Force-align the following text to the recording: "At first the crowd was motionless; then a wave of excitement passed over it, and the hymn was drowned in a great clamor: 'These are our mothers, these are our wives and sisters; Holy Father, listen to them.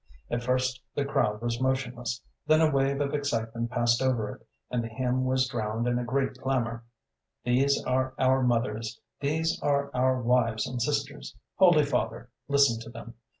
"At 0.31 0.41
first 0.41 0.81
the 0.95 1.05
crowd 1.05 1.43
was 1.43 1.61
motionless; 1.61 2.23
then 2.47 2.59
a 2.59 2.71
wave 2.71 3.01
of 3.01 3.13
excitement 3.13 3.69
passed 3.69 4.01
over 4.01 4.31
it, 4.31 4.47
and 4.71 4.83
the 4.83 4.87
hymn 4.87 5.25
was 5.25 5.47
drowned 5.47 5.87
in 5.87 5.99
a 5.99 6.03
great 6.03 6.39
clamor: 6.39 6.83
'These 7.43 7.83
are 7.83 8.15
our 8.17 8.41
mothers, 8.41 8.99
these 9.19 9.61
are 9.61 9.91
our 9.93 10.19
wives 10.19 10.65
and 10.65 10.81
sisters; 10.81 11.35
Holy 11.57 11.85
Father, 11.85 12.31
listen 12.49 12.79
to 12.79 12.89
them. 12.89 13.13